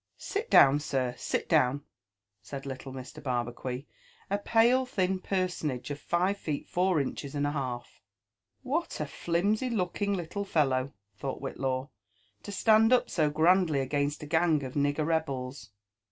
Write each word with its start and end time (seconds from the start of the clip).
Sit 0.17 0.49
down, 0.49 0.79
sir, 0.79 1.13
sit 1.15 1.47
down," 1.47 1.83
said 2.41 2.63
liltle 2.63 2.91
Mr. 2.91 3.21
Barbacuit, 3.21 3.85
a 4.31 4.39
pale 4.39 4.83
thin 4.83 5.19
personable 5.19 5.91
of 5.91 5.99
five 5.99 6.39
feet 6.39 6.67
four 6.67 6.99
inches 6.99 7.35
and 7.35 7.45
a 7.45 7.51
half." 7.51 8.01
What 8.71 8.99
a 8.99 9.05
flimsy 9.05 9.69
looking 9.69 10.15
little 10.15 10.43
fellow," 10.43 10.93
thought 11.19 11.39
Whitlaw," 11.39 11.89
to 12.41 12.51
stand 12.51 12.91
up 12.91 13.11
so 13.11 13.29
grandly 13.29 13.79
against 13.79 14.23
a 14.23 14.25
gang 14.25 14.63
of 14.63 14.73
nigger 14.73 15.05
rebels!" 15.05 15.69